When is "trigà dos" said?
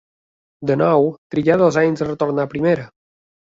1.35-1.79